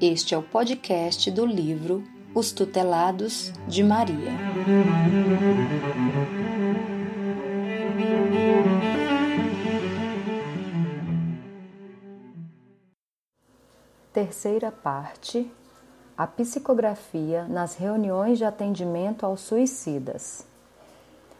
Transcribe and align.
Este 0.00 0.32
é 0.32 0.38
o 0.38 0.42
podcast 0.44 1.28
do 1.28 1.44
livro 1.44 2.04
Os 2.32 2.52
Tutelados 2.52 3.52
de 3.66 3.82
Maria. 3.82 4.30
Terceira 14.12 14.70
parte: 14.70 15.50
A 16.16 16.28
psicografia 16.28 17.48
nas 17.48 17.74
reuniões 17.74 18.38
de 18.38 18.44
atendimento 18.44 19.26
aos 19.26 19.40
suicidas. 19.40 20.46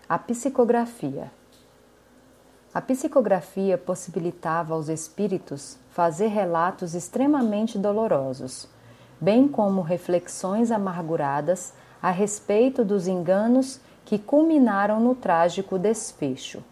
A 0.09 0.19
psicografia. 0.19 1.31
A 2.79 2.81
psicografia 2.81 3.77
possibilitava 3.77 4.73
aos 4.73 4.89
espíritos 4.89 5.77
fazer 5.91 6.29
relatos 6.29 6.95
extremamente 6.95 7.77
dolorosos, 7.77 8.69
bem 9.21 9.49
como 9.49 9.83
reflexões 9.83 10.71
amarguradas 10.71 11.75
a 12.01 12.13
respeito 12.13 12.85
dos 12.85 13.09
enganos 13.09 13.81
que 14.05 14.17
culminaram 14.17 15.01
no 15.01 15.17
trágico 15.17 15.77
desfecho. 15.77 16.63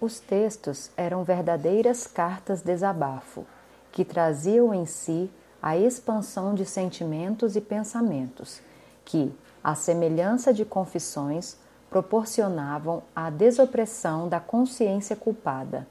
Os 0.00 0.20
textos 0.20 0.90
eram 0.96 1.22
verdadeiras 1.22 2.06
cartas 2.06 2.62
desabafo, 2.62 3.44
que 3.92 4.06
traziam 4.06 4.72
em 4.72 4.86
si 4.86 5.30
a 5.60 5.76
expansão 5.76 6.54
de 6.54 6.64
sentimentos 6.64 7.56
e 7.56 7.60
pensamentos, 7.60 8.62
que, 9.04 9.30
à 9.62 9.74
semelhança 9.74 10.50
de 10.50 10.64
confissões, 10.64 11.58
proporcionavam 11.90 13.02
a 13.14 13.30
desopressão 13.30 14.28
da 14.28 14.38
consciência 14.38 15.16
culpada. 15.16 15.86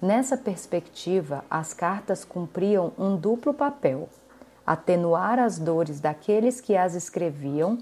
Nessa 0.00 0.36
perspectiva, 0.36 1.44
as 1.50 1.74
cartas 1.74 2.24
cumpriam 2.24 2.92
um 2.98 3.16
duplo 3.16 3.52
papel: 3.52 4.08
atenuar 4.66 5.38
as 5.38 5.58
dores 5.58 6.00
daqueles 6.00 6.60
que 6.60 6.76
as 6.76 6.94
escreviam 6.94 7.78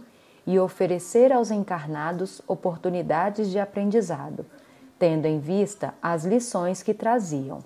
e 0.47 0.59
oferecer 0.59 1.33
aos 1.33 1.51
encarnados 1.51 2.41
oportunidades 2.47 3.51
de 3.51 3.59
aprendizado, 3.59 4.47
tendo 4.99 5.27
em 5.27 5.39
vista 5.39 5.95
as 6.01 6.25
lições 6.25 6.83
que 6.83 6.95
traziam. 6.95 7.61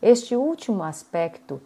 Este 0.00 0.34
último 0.34 0.82
aspecto 0.82 1.60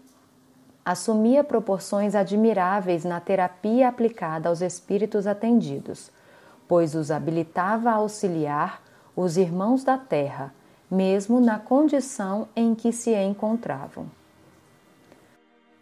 assumia 0.85 1.45
proporções 1.45 2.15
admiráveis 2.15 3.05
na 3.05 3.21
terapia 3.21 3.89
aplicada 3.89 4.49
aos 4.49 4.61
espíritos 4.61 5.27
atendidos 5.27 6.11
pois 6.69 6.95
os 6.95 7.11
habilitava 7.11 7.91
a 7.91 7.95
auxiliar 7.95 8.83
os 9.17 9.37
irmãos 9.37 9.85
da 9.85 9.97
terra, 9.97 10.53
mesmo 10.91 11.41
na 11.41 11.59
condição 11.59 12.49
em 12.55 12.75
que 12.75 12.93
se 12.93 13.15
encontravam. 13.15 14.07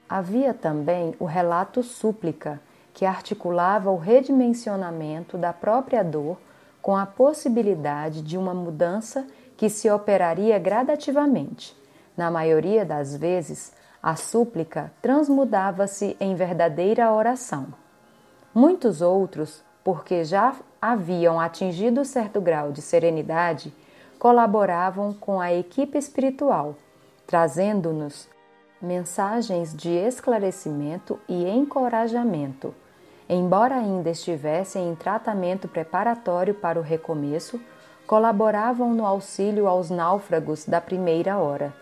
Havia 0.08 0.53
também 0.53 1.14
o 1.19 1.25
relato 1.25 1.83
súplica, 1.83 2.60
que 2.92 3.06
articulava 3.06 3.91
o 3.91 3.97
redimensionamento 3.97 5.38
da 5.38 5.53
própria 5.53 6.05
dor 6.05 6.36
com 6.83 6.97
a 6.97 7.06
possibilidade 7.06 8.20
de 8.20 8.36
uma 8.36 8.53
mudança 8.53 9.27
que 9.56 9.70
se 9.70 9.91
operaria 9.91 10.58
gradativamente. 10.58 11.75
Na 12.14 12.30
maioria 12.30 12.84
das 12.84 13.16
vezes, 13.16 13.72
a 14.03 14.16
súplica 14.16 14.92
transmudava-se 15.00 16.16
em 16.20 16.34
verdadeira 16.34 17.10
oração. 17.12 17.69
Muitos 18.53 19.00
outros 19.00 19.62
porque 19.83 20.25
já 20.25 20.55
haviam 20.83 21.38
atingido 21.38 22.05
certo 22.05 22.41
grau 22.41 22.72
de 22.72 22.83
serenidade, 22.83 23.72
colaboravam 24.19 25.14
com 25.14 25.41
a 25.41 25.52
equipe 25.52 25.97
espiritual, 25.97 26.75
trazendo-nos 27.25 28.28
mensagens 28.80 29.72
de 29.77 29.91
esclarecimento 29.91 31.20
e 31.28 31.48
encorajamento. 31.48 32.75
Embora 33.28 33.76
ainda 33.76 34.10
estivessem 34.10 34.91
em 34.91 34.97
tratamento 34.97 35.69
preparatório 35.69 36.53
para 36.53 36.81
o 36.81 36.82
recomeço, 36.82 37.60
colaboravam 38.04 38.93
no 38.93 39.06
auxílio 39.06 39.69
aos 39.69 39.88
náufragos 39.88 40.66
da 40.66 40.81
primeira 40.81 41.38
hora. 41.38 41.72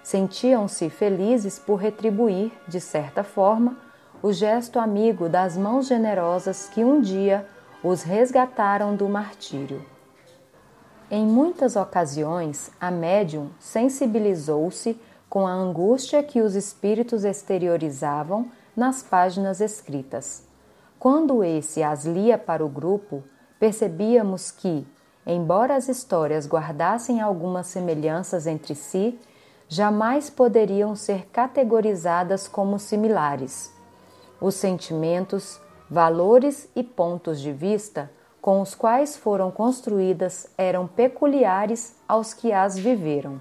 Sentiam-se 0.00 0.88
felizes 0.88 1.58
por 1.58 1.76
retribuir, 1.76 2.52
de 2.68 2.80
certa 2.80 3.24
forma, 3.24 3.76
o 4.22 4.32
gesto 4.32 4.78
amigo 4.78 5.28
das 5.28 5.56
mãos 5.56 5.88
generosas 5.88 6.68
que 6.68 6.84
um 6.84 7.00
dia 7.00 7.44
os 7.84 8.02
resgataram 8.02 8.96
do 8.96 9.06
martírio. 9.10 9.84
Em 11.10 11.26
muitas 11.26 11.76
ocasiões, 11.76 12.70
a 12.80 12.90
médium 12.90 13.50
sensibilizou-se 13.60 14.98
com 15.28 15.46
a 15.46 15.52
angústia 15.52 16.22
que 16.22 16.40
os 16.40 16.54
espíritos 16.54 17.24
exteriorizavam 17.24 18.50
nas 18.74 19.02
páginas 19.02 19.60
escritas. 19.60 20.44
Quando 20.98 21.44
esse 21.44 21.82
as 21.82 22.06
lia 22.06 22.38
para 22.38 22.64
o 22.64 22.70
grupo, 22.70 23.22
percebíamos 23.60 24.50
que, 24.50 24.86
embora 25.26 25.76
as 25.76 25.86
histórias 25.86 26.48
guardassem 26.48 27.20
algumas 27.20 27.66
semelhanças 27.66 28.46
entre 28.46 28.74
si, 28.74 29.20
jamais 29.68 30.30
poderiam 30.30 30.96
ser 30.96 31.26
categorizadas 31.26 32.48
como 32.48 32.78
similares. 32.78 33.70
Os 34.40 34.54
sentimentos, 34.54 35.60
valores 35.90 36.68
e 36.74 36.82
pontos 36.82 37.40
de 37.40 37.52
vista 37.52 38.10
com 38.40 38.60
os 38.60 38.74
quais 38.74 39.16
foram 39.16 39.50
construídas 39.50 40.46
eram 40.58 40.86
peculiares 40.86 41.96
aos 42.06 42.34
que 42.34 42.52
as 42.52 42.78
viveram. 42.78 43.40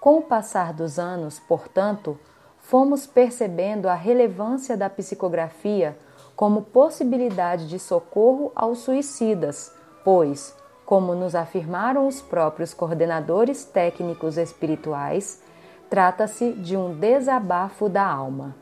Com 0.00 0.18
o 0.18 0.22
passar 0.22 0.72
dos 0.72 0.98
anos, 0.98 1.38
portanto, 1.38 2.18
fomos 2.58 3.06
percebendo 3.06 3.88
a 3.88 3.94
relevância 3.94 4.76
da 4.76 4.90
psicografia 4.90 5.96
como 6.34 6.62
possibilidade 6.62 7.68
de 7.68 7.78
socorro 7.78 8.52
aos 8.54 8.78
suicidas, 8.78 9.72
pois, 10.04 10.54
como 10.84 11.14
nos 11.14 11.34
afirmaram 11.34 12.06
os 12.06 12.20
próprios 12.20 12.72
coordenadores 12.72 13.64
técnicos 13.64 14.36
espirituais, 14.36 15.42
trata-se 15.90 16.52
de 16.52 16.76
um 16.76 16.94
desabafo 16.94 17.88
da 17.88 18.06
alma. 18.06 18.54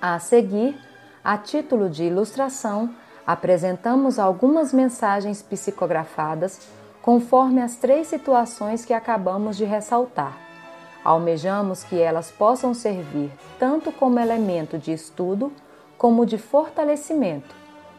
A 0.00 0.18
seguir, 0.18 0.78
a 1.24 1.38
título 1.38 1.88
de 1.88 2.04
ilustração, 2.04 2.90
apresentamos 3.26 4.18
algumas 4.18 4.72
mensagens 4.72 5.42
psicografadas 5.42 6.68
conforme 7.00 7.60
as 7.60 7.76
três 7.76 8.06
situações 8.08 8.84
que 8.84 8.92
acabamos 8.92 9.56
de 9.56 9.64
ressaltar. 9.64 10.36
Almejamos 11.04 11.82
que 11.82 12.00
elas 12.00 12.30
possam 12.30 12.72
servir 12.74 13.30
tanto 13.58 13.90
como 13.90 14.20
elemento 14.20 14.78
de 14.78 14.92
estudo 14.92 15.52
como 15.98 16.24
de 16.26 16.38
fortalecimento, 16.38 17.54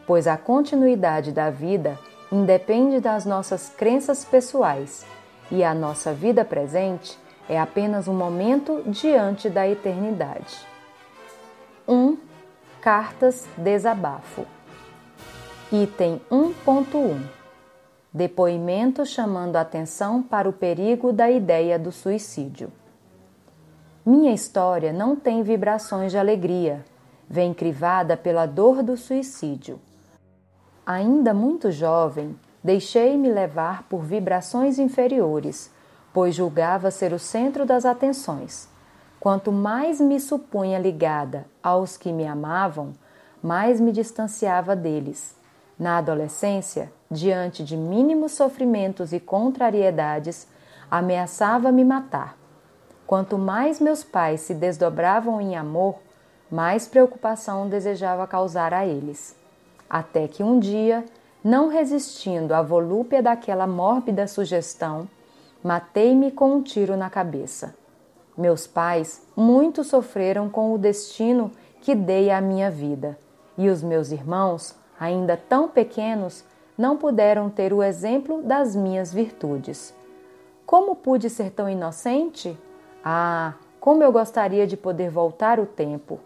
pois 0.06 0.26
a 0.26 0.36
continuidade 0.36 1.32
da 1.32 1.50
vida 1.50 1.98
independe 2.30 3.00
das 3.00 3.24
nossas 3.24 3.70
crenças 3.70 4.24
pessoais 4.24 5.06
e 5.50 5.62
a 5.62 5.74
nossa 5.74 6.12
vida 6.12 6.44
presente 6.44 7.18
é 7.48 7.58
apenas 7.58 8.08
um 8.08 8.14
momento 8.14 8.82
diante 8.86 9.50
da 9.50 9.68
eternidade. 9.68 10.66
1. 11.86 11.94
Um, 11.94 12.18
Cartas 12.84 13.46
Desabafo. 13.56 14.44
Item 15.72 16.20
1.1 16.30 17.18
Depoimento 18.12 19.06
chamando 19.06 19.56
atenção 19.56 20.22
para 20.22 20.46
o 20.46 20.52
perigo 20.52 21.10
da 21.10 21.30
ideia 21.30 21.78
do 21.78 21.90
suicídio. 21.90 22.70
Minha 24.04 24.34
história 24.34 24.92
não 24.92 25.16
tem 25.16 25.42
vibrações 25.42 26.12
de 26.12 26.18
alegria, 26.18 26.84
vem 27.26 27.54
crivada 27.54 28.18
pela 28.18 28.44
dor 28.44 28.82
do 28.82 28.98
suicídio. 28.98 29.80
Ainda 30.84 31.32
muito 31.32 31.70
jovem, 31.72 32.38
deixei-me 32.62 33.32
levar 33.32 33.84
por 33.84 34.02
vibrações 34.02 34.78
inferiores, 34.78 35.70
pois 36.12 36.34
julgava 36.34 36.90
ser 36.90 37.14
o 37.14 37.18
centro 37.18 37.64
das 37.64 37.86
atenções 37.86 38.73
Quanto 39.24 39.50
mais 39.50 40.02
me 40.02 40.20
supunha 40.20 40.78
ligada 40.78 41.46
aos 41.62 41.96
que 41.96 42.12
me 42.12 42.26
amavam, 42.26 42.92
mais 43.42 43.80
me 43.80 43.90
distanciava 43.90 44.76
deles. 44.76 45.34
Na 45.78 45.96
adolescência, 45.96 46.92
diante 47.10 47.64
de 47.64 47.74
mínimos 47.74 48.32
sofrimentos 48.32 49.14
e 49.14 49.18
contrariedades, 49.18 50.46
ameaçava 50.90 51.72
me 51.72 51.82
matar. 51.86 52.36
Quanto 53.06 53.38
mais 53.38 53.80
meus 53.80 54.04
pais 54.04 54.42
se 54.42 54.52
desdobravam 54.52 55.40
em 55.40 55.56
amor, 55.56 55.94
mais 56.50 56.86
preocupação 56.86 57.66
desejava 57.66 58.26
causar 58.26 58.74
a 58.74 58.84
eles. 58.84 59.34
Até 59.88 60.28
que 60.28 60.42
um 60.42 60.60
dia, 60.60 61.02
não 61.42 61.68
resistindo 61.68 62.52
à 62.52 62.60
volúpia 62.60 63.22
daquela 63.22 63.66
mórbida 63.66 64.26
sugestão, 64.26 65.08
matei-me 65.62 66.30
com 66.30 66.56
um 66.56 66.62
tiro 66.62 66.94
na 66.94 67.08
cabeça. 67.08 67.74
Meus 68.36 68.66
pais 68.66 69.26
muito 69.36 69.84
sofreram 69.84 70.48
com 70.48 70.72
o 70.72 70.78
destino 70.78 71.52
que 71.80 71.94
dei 71.94 72.30
à 72.30 72.40
minha 72.40 72.70
vida, 72.70 73.18
e 73.56 73.68
os 73.68 73.82
meus 73.82 74.10
irmãos, 74.10 74.74
ainda 74.98 75.36
tão 75.36 75.68
pequenos, 75.68 76.44
não 76.76 76.96
puderam 76.96 77.48
ter 77.48 77.72
o 77.72 77.82
exemplo 77.82 78.42
das 78.42 78.74
minhas 78.74 79.12
virtudes. 79.12 79.94
Como 80.66 80.96
pude 80.96 81.30
ser 81.30 81.50
tão 81.50 81.68
inocente? 81.68 82.58
Ah, 83.04 83.54
como 83.78 84.02
eu 84.02 84.10
gostaria 84.10 84.66
de 84.66 84.76
poder 84.76 85.10
voltar 85.10 85.60
o 85.60 85.66
tempo. 85.66 86.18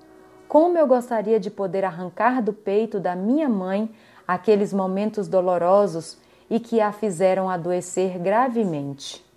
Como 0.47 0.79
eu 0.79 0.87
gostaria 0.87 1.39
de 1.39 1.51
poder 1.51 1.85
arrancar 1.85 2.41
do 2.41 2.53
peito 2.53 2.99
da 2.99 3.15
minha 3.15 3.49
mãe 3.49 3.91
aqueles 4.27 4.73
momentos 4.73 5.29
dolorosos 5.29 6.19
e 6.49 6.59
que 6.59 6.81
a 6.81 6.93
fizeram 6.93 7.51
adoecer 7.51 8.19
gravemente. 8.19 9.28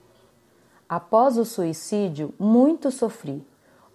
Após 0.92 1.38
o 1.38 1.46
suicídio, 1.46 2.34
muito 2.38 2.92
sofri, 2.92 3.42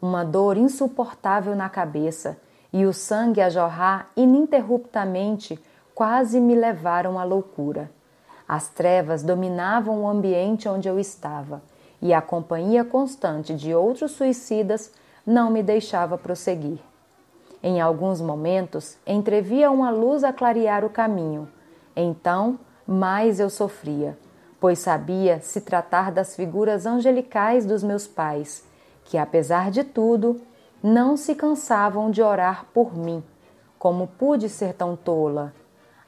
uma 0.00 0.24
dor 0.24 0.56
insuportável 0.56 1.54
na 1.54 1.68
cabeça 1.68 2.38
e 2.72 2.86
o 2.86 2.92
sangue 2.94 3.42
a 3.42 3.50
jorrar 3.50 4.08
ininterruptamente 4.16 5.62
quase 5.94 6.40
me 6.40 6.54
levaram 6.54 7.18
à 7.18 7.22
loucura. 7.22 7.90
As 8.48 8.70
trevas 8.70 9.22
dominavam 9.22 10.04
o 10.04 10.08
ambiente 10.08 10.70
onde 10.70 10.88
eu 10.88 10.98
estava 10.98 11.60
e 12.00 12.14
a 12.14 12.22
companhia 12.22 12.82
constante 12.82 13.54
de 13.54 13.74
outros 13.74 14.12
suicidas 14.12 14.90
não 15.26 15.50
me 15.50 15.62
deixava 15.62 16.16
prosseguir. 16.16 16.78
Em 17.62 17.78
alguns 17.78 18.22
momentos, 18.22 18.96
entrevia 19.06 19.70
uma 19.70 19.90
luz 19.90 20.24
a 20.24 20.32
clarear 20.32 20.82
o 20.82 20.88
caminho. 20.88 21.46
Então, 21.94 22.58
mais 22.86 23.38
eu 23.38 23.50
sofria, 23.50 24.16
pois 24.60 24.78
sabia 24.78 25.40
se 25.40 25.60
tratar 25.60 26.10
das 26.10 26.34
figuras 26.34 26.86
angelicais 26.86 27.64
dos 27.64 27.82
meus 27.82 28.06
pais, 28.06 28.64
que, 29.04 29.18
apesar 29.18 29.70
de 29.70 29.84
tudo, 29.84 30.40
não 30.82 31.16
se 31.16 31.34
cansavam 31.34 32.10
de 32.10 32.22
orar 32.22 32.66
por 32.72 32.96
mim. 32.96 33.22
Como 33.78 34.06
pude 34.06 34.48
ser 34.48 34.74
tão 34.74 34.96
tola? 34.96 35.52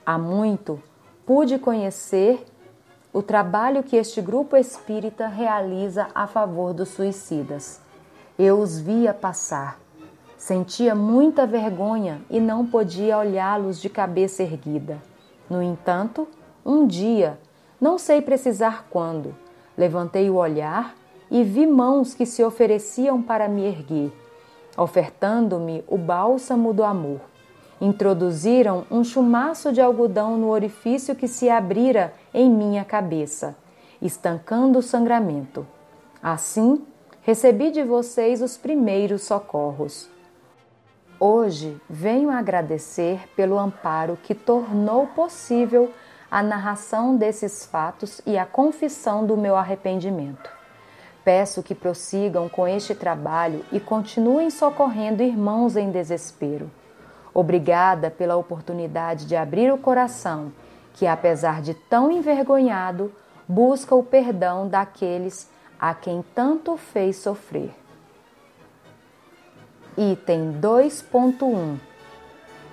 Há 0.04 0.18
muito 0.18 0.82
pude 1.28 1.58
conhecer 1.58 2.42
o 3.12 3.22
trabalho 3.22 3.82
que 3.82 3.96
este 3.96 4.22
grupo 4.22 4.56
espírita 4.56 5.28
realiza 5.28 6.08
a 6.14 6.26
favor 6.26 6.72
dos 6.72 6.88
suicidas. 6.88 7.82
Eu 8.38 8.58
os 8.58 8.80
via 8.80 9.12
passar. 9.12 9.78
Sentia 10.38 10.94
muita 10.94 11.46
vergonha 11.46 12.22
e 12.30 12.40
não 12.40 12.64
podia 12.64 13.18
olhá-los 13.18 13.78
de 13.78 13.90
cabeça 13.90 14.42
erguida. 14.42 15.02
No 15.50 15.62
entanto, 15.62 16.26
um 16.64 16.86
dia, 16.86 17.38
não 17.80 17.98
sei 17.98 18.20
precisar 18.20 18.86
quando, 18.90 19.34
levantei 19.76 20.28
o 20.28 20.34
olhar 20.34 20.94
e 21.30 21.44
vi 21.44 21.66
mãos 21.66 22.14
que 22.14 22.26
se 22.26 22.42
ofereciam 22.42 23.22
para 23.22 23.48
me 23.48 23.64
erguer, 23.64 24.12
ofertando-me 24.76 25.84
o 25.86 25.96
bálsamo 25.96 26.72
do 26.72 26.82
amor. 26.82 27.20
Introduziram 27.80 28.84
um 28.90 29.04
chumaço 29.04 29.72
de 29.72 29.80
algodão 29.80 30.36
no 30.36 30.48
orifício 30.48 31.14
que 31.14 31.28
se 31.28 31.48
abrira 31.48 32.12
em 32.34 32.50
minha 32.50 32.84
cabeça, 32.84 33.56
estancando 34.02 34.80
o 34.80 34.82
sangramento. 34.82 35.64
Assim, 36.20 36.84
recebi 37.22 37.70
de 37.70 37.84
vocês 37.84 38.42
os 38.42 38.56
primeiros 38.56 39.22
socorros. 39.22 40.10
Hoje 41.20 41.80
venho 41.88 42.30
agradecer 42.30 43.28
pelo 43.36 43.58
amparo 43.58 44.18
que 44.22 44.34
tornou 44.34 45.06
possível 45.08 45.90
a 46.30 46.42
narração 46.42 47.16
desses 47.16 47.64
fatos 47.64 48.20
e 48.26 48.36
a 48.36 48.44
confissão 48.44 49.24
do 49.24 49.36
meu 49.36 49.56
arrependimento. 49.56 50.50
Peço 51.24 51.62
que 51.62 51.74
prossigam 51.74 52.48
com 52.48 52.66
este 52.66 52.94
trabalho 52.94 53.64
e 53.72 53.80
continuem 53.80 54.50
socorrendo 54.50 55.22
irmãos 55.22 55.76
em 55.76 55.90
desespero. 55.90 56.70
Obrigada 57.34 58.10
pela 58.10 58.36
oportunidade 58.36 59.26
de 59.26 59.36
abrir 59.36 59.72
o 59.72 59.78
coração, 59.78 60.52
que 60.94 61.06
apesar 61.06 61.62
de 61.62 61.74
tão 61.74 62.10
envergonhado, 62.10 63.12
busca 63.46 63.94
o 63.94 64.02
perdão 64.02 64.68
daqueles 64.68 65.50
a 65.78 65.94
quem 65.94 66.24
tanto 66.34 66.76
fez 66.76 67.16
sofrer. 67.16 67.74
Item 69.96 70.60
2.1 70.60 71.87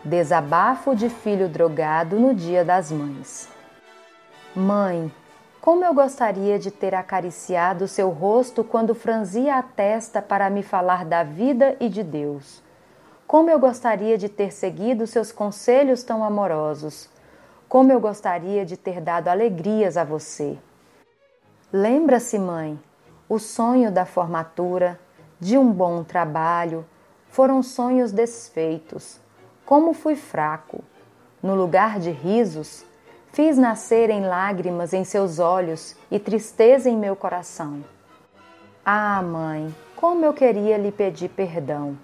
Desabafo 0.06 0.96
de 0.96 1.10
filho 1.10 1.50
drogado 1.50 2.20
no 2.20 2.36
Dia 2.36 2.64
das 2.64 2.92
Mães. 2.92 3.50
Mãe, 4.56 5.12
como 5.60 5.84
eu 5.84 5.96
gostaria 5.96 6.60
de 6.60 6.70
ter 6.70 6.94
acariciado 6.94 7.88
seu 7.88 8.12
rosto 8.12 8.64
quando 8.64 8.94
franzia 8.94 9.56
a 9.56 9.64
testa 9.64 10.22
para 10.22 10.48
me 10.48 10.62
falar 10.62 11.06
da 11.06 11.24
vida 11.24 11.76
e 11.80 11.90
de 11.90 12.04
Deus. 12.04 12.62
Como 13.26 13.50
eu 13.50 13.58
gostaria 13.58 14.16
de 14.16 14.30
ter 14.30 14.54
seguido 14.54 15.08
seus 15.08 15.32
conselhos 15.32 16.04
tão 16.04 16.24
amorosos. 16.24 17.10
Como 17.68 17.92
eu 17.92 18.00
gostaria 18.00 18.64
de 18.64 18.78
ter 18.78 19.02
dado 19.02 19.28
alegrias 19.28 19.98
a 19.98 20.04
você. 20.04 20.56
Lembra-se, 21.74 22.38
mãe, 22.38 22.80
o 23.28 23.40
sonho 23.40 23.92
da 23.92 24.06
formatura, 24.06 25.00
de 25.40 25.58
um 25.58 25.72
bom 25.72 26.04
trabalho, 26.04 26.86
foram 27.28 27.64
sonhos 27.64 28.12
desfeitos. 28.12 29.25
Como 29.66 29.94
fui 29.94 30.16
fraco. 30.16 30.84
No 31.42 31.56
lugar 31.56 32.00
de 32.00 32.12
risos, 32.12 32.86
fiz 33.34 33.58
nascerem 33.58 34.22
lágrimas 34.22 34.94
em 34.94 35.04
seus 35.04 35.40
olhos 35.40 35.96
e 36.12 36.20
tristeza 36.20 36.88
em 36.88 36.96
meu 36.96 37.16
coração. 37.16 37.84
Ah, 38.86 39.22
mãe, 39.24 39.74
como 39.96 40.24
eu 40.24 40.34
queria 40.34 40.78
lhe 40.78 40.92
pedir 40.92 41.30
perdão. 41.30 41.98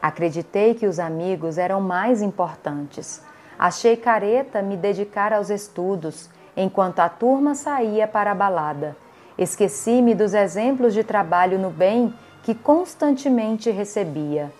Acreditei 0.00 0.74
que 0.74 0.86
os 0.86 1.00
amigos 1.00 1.58
eram 1.58 1.80
mais 1.80 2.22
importantes. 2.22 3.20
Achei 3.58 3.96
careta 3.96 4.62
me 4.62 4.76
dedicar 4.76 5.32
aos 5.32 5.50
estudos, 5.50 6.30
enquanto 6.56 7.00
a 7.00 7.08
turma 7.08 7.56
saía 7.56 8.06
para 8.06 8.30
a 8.30 8.34
balada. 8.36 8.96
Esqueci-me 9.36 10.14
dos 10.14 10.32
exemplos 10.32 10.94
de 10.94 11.02
trabalho 11.02 11.58
no 11.58 11.70
bem 11.70 12.14
que 12.44 12.54
constantemente 12.54 13.68
recebia. 13.70 14.52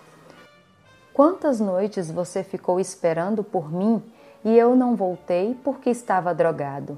Quantas 1.13 1.59
noites 1.59 2.09
você 2.09 2.41
ficou 2.41 2.79
esperando 2.79 3.43
por 3.43 3.69
mim 3.69 4.01
e 4.45 4.57
eu 4.57 4.77
não 4.77 4.95
voltei 4.95 5.59
porque 5.61 5.89
estava 5.89 6.33
drogado? 6.33 6.97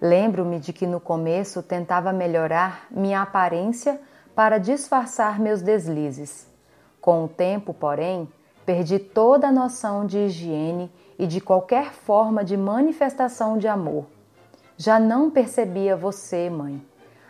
Lembro-me 0.00 0.58
de 0.58 0.72
que 0.72 0.84
no 0.84 0.98
começo 0.98 1.62
tentava 1.62 2.12
melhorar 2.12 2.86
minha 2.90 3.22
aparência 3.22 4.00
para 4.34 4.58
disfarçar 4.58 5.38
meus 5.38 5.62
deslizes. 5.62 6.48
Com 7.00 7.24
o 7.24 7.28
tempo, 7.28 7.72
porém, 7.72 8.28
perdi 8.66 8.98
toda 8.98 9.46
a 9.46 9.52
noção 9.52 10.04
de 10.04 10.18
higiene 10.18 10.92
e 11.16 11.24
de 11.24 11.40
qualquer 11.40 11.92
forma 11.92 12.44
de 12.44 12.56
manifestação 12.56 13.56
de 13.56 13.68
amor. 13.68 14.06
Já 14.76 14.98
não 14.98 15.30
percebia 15.30 15.96
você, 15.96 16.50
mãe. 16.50 16.84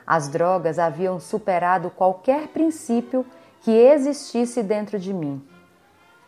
As 0.06 0.28
drogas 0.28 0.78
haviam 0.78 1.20
superado 1.20 1.90
qualquer 1.90 2.48
princípio 2.48 3.24
que 3.60 3.70
existisse 3.70 4.62
dentro 4.62 4.98
de 4.98 5.12
mim. 5.12 5.46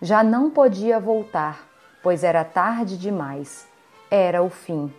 Já 0.00 0.22
não 0.22 0.48
podia 0.48 1.00
voltar, 1.00 1.66
pois 2.04 2.22
era 2.22 2.44
tarde 2.44 2.96
demais. 2.96 3.66
Era 4.08 4.42
o 4.42 4.48
fim. 4.48 4.92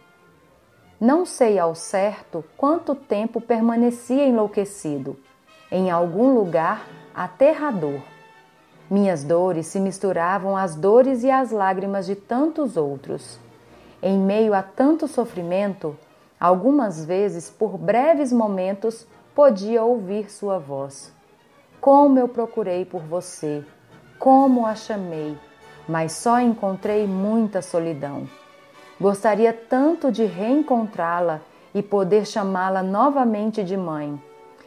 Não 1.00 1.25
sei 1.25 1.58
ao 1.58 1.74
certo 1.74 2.44
quanto 2.58 2.94
tempo 2.94 3.39
permanecia 3.39 4.25
enlouquecido, 4.25 5.18
em 5.72 5.89
algum 5.89 6.34
lugar 6.34 6.86
aterrador. 7.15 8.01
Minhas 8.89 9.24
dores 9.24 9.68
se 9.68 9.79
misturavam 9.79 10.58
às 10.58 10.75
dores 10.75 11.24
e 11.24 11.32
às 11.32 11.51
lágrimas 11.51 12.06
de 12.06 12.15
tantos 12.15 12.75
outros. 12.75 13.39
Em 14.03 14.20
meio 14.20 14.53
a 14.53 14.62
tanto 14.62 15.08
sofrimento, 15.08 15.98
algumas 16.38 17.06
vezes, 17.06 17.50
por 17.50 17.77
breves 17.77 18.34
momentos, 18.34 19.08
podia 19.34 19.82
ouvir 19.82 20.29
sua 20.29 20.60
voz. 20.60 21.13
Como 21.79 22.20
eu 22.20 22.27
procurei 22.27 22.84
por 22.84 23.01
você, 23.01 23.63
como 24.19 24.65
a 24.65 24.75
chamei, 24.75 25.38
mas 25.88 26.11
só 26.11 26.39
encontrei 26.39 27.07
muita 27.07 27.61
solidão. 27.61 28.29
Gostaria 28.99 29.53
tanto 29.53 30.11
de 30.11 30.25
reencontrá-la 30.25 31.39
e 31.73 31.81
poder 31.81 32.27
chamá-la 32.27 32.83
novamente 32.83 33.63
de 33.63 33.77
mãe. 33.77 34.21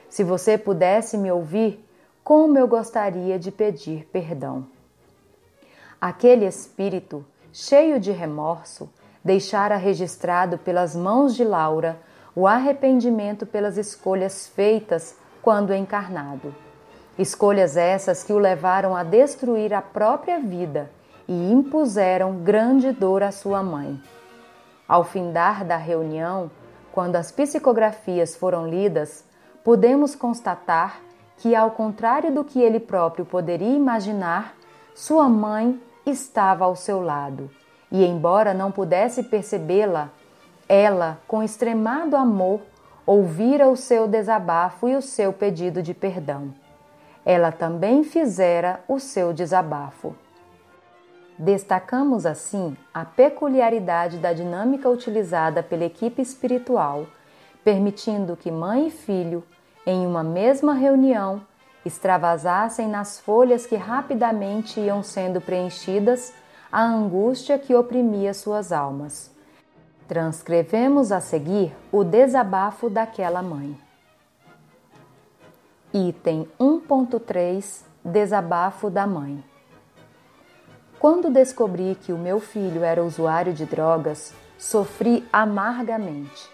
Se 0.08 0.24
você 0.24 0.56
pudesse 0.56 1.18
me 1.18 1.30
ouvir, 1.30 1.86
como 2.24 2.58
eu 2.58 2.66
gostaria 2.66 3.38
de 3.38 3.52
pedir 3.52 4.08
perdão. 4.10 4.66
Aquele 6.00 6.46
espírito, 6.46 7.24
cheio 7.52 8.00
de 8.00 8.10
remorso, 8.10 8.88
deixara 9.22 9.76
registrado 9.76 10.56
pelas 10.56 10.96
mãos 10.96 11.34
de 11.34 11.44
Laura 11.44 12.00
o 12.34 12.46
arrependimento 12.46 13.44
pelas 13.44 13.76
escolhas 13.76 14.48
feitas 14.48 15.14
quando 15.42 15.74
encarnado. 15.74 16.54
Escolhas 17.18 17.76
essas 17.76 18.24
que 18.24 18.32
o 18.32 18.38
levaram 18.38 18.96
a 18.96 19.02
destruir 19.02 19.74
a 19.74 19.82
própria 19.82 20.40
vida 20.40 20.90
e 21.28 21.52
impuseram 21.52 22.36
grande 22.38 22.90
dor 22.90 23.22
à 23.22 23.30
sua 23.30 23.62
mãe. 23.62 24.00
Ao 24.88 25.04
findar 25.04 25.64
da 25.64 25.76
reunião, 25.76 26.50
quando 26.90 27.16
as 27.16 27.30
psicografias 27.30 28.34
foram 28.34 28.66
lidas, 28.66 29.24
pudemos 29.62 30.14
constatar 30.14 31.00
que, 31.36 31.54
ao 31.54 31.70
contrário 31.70 32.32
do 32.32 32.44
que 32.44 32.60
ele 32.60 32.80
próprio 32.80 33.24
poderia 33.24 33.74
imaginar, 33.74 34.54
sua 34.94 35.28
mãe 35.28 35.80
estava 36.06 36.64
ao 36.64 36.76
seu 36.76 37.00
lado. 37.00 37.50
E, 37.90 38.04
embora 38.04 38.54
não 38.54 38.72
pudesse 38.72 39.22
percebê-la, 39.22 40.08
ela, 40.68 41.18
com 41.28 41.42
extremado 41.42 42.16
amor, 42.16 42.60
ouvira 43.04 43.68
o 43.68 43.76
seu 43.76 44.08
desabafo 44.08 44.88
e 44.88 44.96
o 44.96 45.02
seu 45.02 45.32
pedido 45.32 45.82
de 45.82 45.92
perdão. 45.92 46.61
Ela 47.24 47.52
também 47.52 48.02
fizera 48.02 48.80
o 48.88 48.98
seu 48.98 49.32
desabafo. 49.32 50.14
Destacamos 51.38 52.26
assim 52.26 52.76
a 52.92 53.04
peculiaridade 53.04 54.18
da 54.18 54.32
dinâmica 54.32 54.88
utilizada 54.88 55.62
pela 55.62 55.84
equipe 55.84 56.20
espiritual, 56.20 57.06
permitindo 57.64 58.36
que 58.36 58.50
mãe 58.50 58.88
e 58.88 58.90
filho, 58.90 59.42
em 59.86 60.06
uma 60.06 60.22
mesma 60.22 60.74
reunião, 60.74 61.42
extravasassem 61.84 62.86
nas 62.86 63.18
folhas 63.18 63.66
que 63.66 63.76
rapidamente 63.76 64.78
iam 64.78 65.02
sendo 65.02 65.40
preenchidas 65.40 66.32
a 66.70 66.82
angústia 66.82 67.58
que 67.58 67.74
oprimia 67.74 68.32
suas 68.32 68.70
almas. 68.72 69.30
Transcrevemos 70.06 71.10
a 71.10 71.20
seguir 71.20 71.74
o 71.90 72.04
desabafo 72.04 72.88
daquela 72.88 73.42
mãe. 73.42 73.76
Item 75.94 76.48
1.3 76.58 77.82
Desabafo 78.02 78.88
da 78.88 79.06
mãe. 79.06 79.44
Quando 80.98 81.30
descobri 81.30 81.98
que 82.00 82.14
o 82.14 82.18
meu 82.18 82.40
filho 82.40 82.82
era 82.82 83.04
usuário 83.04 83.52
de 83.52 83.66
drogas, 83.66 84.32
sofri 84.56 85.22
amargamente. 85.30 86.48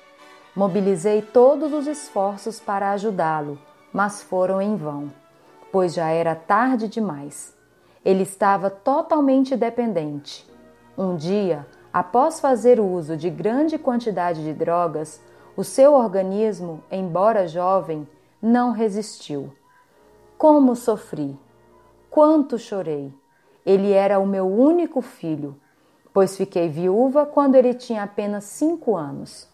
Mobilizei 0.57 1.23
todos 1.23 1.73
os 1.73 1.87
esforços 1.87 2.59
para 2.59 2.91
ajudá-lo, 2.91 3.57
mas 3.93 4.21
foram 4.21 4.61
em 4.61 4.75
vão, 4.75 5.09
pois 5.71 5.95
já 5.95 6.09
era 6.09 6.35
tarde 6.35 6.89
demais. 6.89 7.57
Ele 8.05 8.25
estava 8.25 8.69
totalmente 8.69 9.57
dependente. 9.57 10.45
Um 10.97 11.15
dia, 11.15 11.65
após 11.93 12.41
fazer 12.41 12.81
uso 12.81 13.17
de 13.17 13.31
grande 13.31 13.79
quantidade 13.79 14.43
de 14.43 14.53
drogas, 14.53 15.23
o 15.57 15.63
seu 15.63 15.95
organismo, 15.95 16.83
embora 16.91 17.47
jovem, 17.47 18.05
não 18.41 18.73
resistiu. 18.73 19.53
Como 20.37 20.77
sofri! 20.77 21.39
Quanto 22.11 22.59
chorei! 22.59 23.13
Ele 23.67 23.93
era 23.93 24.19
o 24.19 24.27
meu 24.27 24.47
único 24.47 25.03
filho, 25.03 25.57
pois 26.13 26.37
fiquei 26.37 26.69
viúva 26.69 27.27
quando 27.27 27.55
ele 27.55 27.75
tinha 27.75 28.03
apenas 28.03 28.45
cinco 28.45 28.97
anos. 28.97 29.49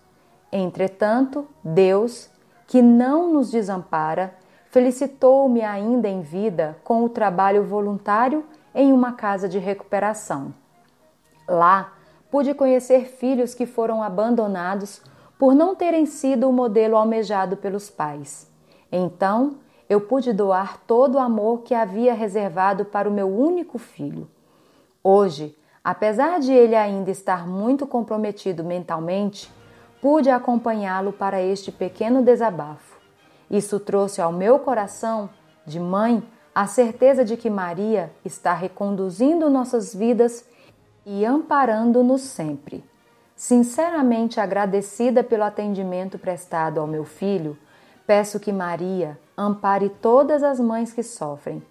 Entretanto, 0.53 1.49
Deus, 1.65 2.31
que 2.67 2.81
não 2.81 3.33
nos 3.33 3.51
desampara, 3.51 4.35
felicitou-me 4.71 5.63
ainda 5.63 6.09
em 6.09 6.21
vida 6.21 6.77
com 6.85 7.05
o 7.05 7.09
trabalho 7.09 7.65
voluntário 7.65 8.45
em 8.75 8.93
uma 8.93 9.13
casa 9.13 9.49
de 9.49 9.59
recuperação. 9.59 10.55
Lá, 11.49 11.93
pude 12.31 12.55
conhecer 12.55 13.07
filhos 13.07 13.55
que 13.55 13.67
foram 13.67 14.03
abandonados 14.03 15.03
por 15.39 15.55
não 15.55 15.75
terem 15.75 16.07
sido 16.07 16.49
o 16.49 16.53
modelo 16.53 16.97
almejado 16.97 17.57
pelos 17.57 17.91
pais. 17.91 18.54
Então 18.97 19.57
eu 19.89 20.01
pude 20.01 20.33
doar 20.33 20.79
todo 20.87 21.17
o 21.17 21.19
amor 21.19 21.63
que 21.63 21.75
havia 21.75 22.15
reservado 22.15 22.85
para 22.85 23.09
o 23.09 23.13
meu 23.13 23.27
único 23.29 23.77
filho. 23.77 24.31
Hoje, 25.03 25.53
apesar 25.83 26.39
de 26.39 26.53
ele 26.53 26.77
ainda 26.77 27.11
estar 27.11 27.45
muito 27.45 27.89
comprometido 27.89 28.63
mentalmente, 28.63 29.53
pude 30.01 30.31
acompanhá-lo 30.31 31.13
para 31.13 31.43
este 31.43 31.73
pequeno 31.73 32.23
desabafo. 32.23 33.01
Isso 33.51 33.81
trouxe 33.81 34.23
ao 34.23 34.33
meu 34.33 34.61
coração, 34.61 35.29
de 35.67 35.81
mãe, 35.81 36.23
a 36.55 36.69
certeza 36.69 37.25
de 37.25 37.37
que 37.37 37.51
Maria 37.51 38.13
está 38.25 38.55
reconduzindo 38.55 39.51
nossas 39.51 39.93
vidas 39.93 40.49
e 41.05 41.25
amparando-nos 41.25 42.23
sempre. 42.23 42.85
Sinceramente 43.35 44.39
agradecida 44.39 45.25
pelo 45.25 45.43
atendimento 45.43 46.17
prestado 46.17 46.79
ao 46.79 46.87
meu 46.87 47.05
filho, 47.05 47.59
Peço 48.07 48.39
que 48.39 48.53
Maria 48.53 49.19
ampare 49.37 49.89
todas 49.89 50.43
as 50.43 50.61
mães 50.61 50.93
que 50.93 51.03
sofrem, 51.03 51.63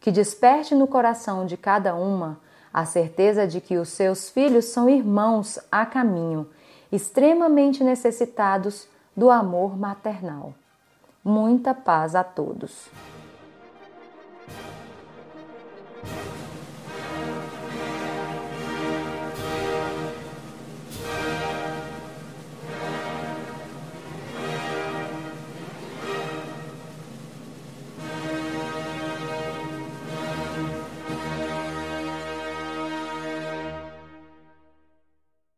que 0.00 0.10
desperte 0.10 0.74
no 0.74 0.86
coração 0.86 1.44
de 1.44 1.56
cada 1.56 1.94
uma 1.94 2.40
a 2.72 2.86
certeza 2.86 3.46
de 3.46 3.60
que 3.60 3.76
os 3.76 3.90
seus 3.90 4.30
filhos 4.30 4.66
são 4.66 4.88
irmãos 4.88 5.58
a 5.70 5.84
caminho, 5.84 6.48
extremamente 6.90 7.84
necessitados 7.84 8.88
do 9.14 9.30
amor 9.30 9.76
maternal. 9.76 10.54
Muita 11.22 11.74
paz 11.74 12.14
a 12.14 12.24
todos. 12.24 12.88